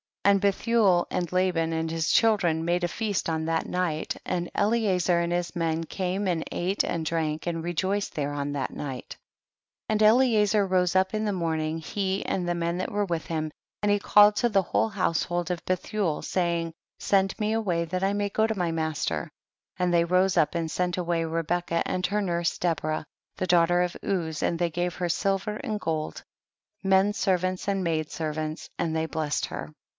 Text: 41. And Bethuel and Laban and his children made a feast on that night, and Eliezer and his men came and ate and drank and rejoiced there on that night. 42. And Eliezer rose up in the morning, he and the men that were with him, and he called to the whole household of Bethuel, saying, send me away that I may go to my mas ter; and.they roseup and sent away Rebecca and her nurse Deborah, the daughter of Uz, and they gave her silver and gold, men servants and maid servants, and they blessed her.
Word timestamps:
41. 0.23 0.33
And 0.33 0.41
Bethuel 0.41 1.07
and 1.11 1.31
Laban 1.33 1.73
and 1.73 1.91
his 1.91 2.11
children 2.11 2.63
made 2.65 2.83
a 2.83 2.87
feast 2.87 3.29
on 3.29 3.45
that 3.45 3.67
night, 3.67 4.15
and 4.25 4.49
Eliezer 4.55 5.19
and 5.19 5.31
his 5.33 5.55
men 5.55 5.83
came 5.83 6.27
and 6.27 6.43
ate 6.51 6.83
and 6.83 7.05
drank 7.05 7.45
and 7.47 7.63
rejoiced 7.63 8.15
there 8.15 8.31
on 8.31 8.51
that 8.53 8.71
night. 8.71 9.17
42. 9.87 9.87
And 9.89 10.01
Eliezer 10.01 10.65
rose 10.65 10.95
up 10.95 11.13
in 11.13 11.25
the 11.25 11.33
morning, 11.33 11.79
he 11.79 12.25
and 12.25 12.47
the 12.47 12.55
men 12.55 12.77
that 12.79 12.91
were 12.91 13.05
with 13.05 13.25
him, 13.27 13.51
and 13.83 13.91
he 13.91 13.99
called 13.99 14.35
to 14.37 14.49
the 14.49 14.61
whole 14.61 14.89
household 14.89 15.51
of 15.51 15.65
Bethuel, 15.65 16.21
saying, 16.21 16.73
send 16.99 17.37
me 17.39 17.51
away 17.53 17.85
that 17.85 18.03
I 18.03 18.13
may 18.13 18.29
go 18.29 18.47
to 18.47 18.57
my 18.57 18.71
mas 18.71 19.05
ter; 19.05 19.29
and.they 19.77 20.03
roseup 20.05 20.55
and 20.55 20.69
sent 20.71 20.97
away 20.97 21.25
Rebecca 21.25 21.83
and 21.85 22.05
her 22.07 22.21
nurse 22.21 22.57
Deborah, 22.57 23.05
the 23.37 23.47
daughter 23.47 23.81
of 23.81 23.97
Uz, 24.03 24.41
and 24.41 24.57
they 24.57 24.69
gave 24.69 24.95
her 24.95 25.09
silver 25.09 25.57
and 25.57 25.79
gold, 25.79 26.23
men 26.83 27.13
servants 27.13 27.67
and 27.67 27.83
maid 27.83 28.11
servants, 28.11 28.69
and 28.79 28.95
they 28.95 29.05
blessed 29.07 29.47
her. 29.47 29.71